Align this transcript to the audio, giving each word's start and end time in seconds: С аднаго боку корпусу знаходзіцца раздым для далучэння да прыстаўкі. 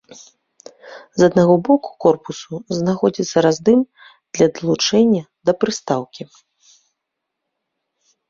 С 1.19 1.23
аднаго 1.27 1.55
боку 1.67 1.89
корпусу 2.05 2.55
знаходзіцца 2.77 3.37
раздым 3.47 3.79
для 4.33 4.47
далучэння 4.55 5.21
да 5.49 5.57
прыстаўкі. 5.65 6.23